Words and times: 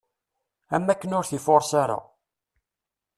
Am 0.75 0.83
wakken 0.87 1.15
ur 1.17 1.25
t-ifures 1.27 1.71
ara. 1.83 1.99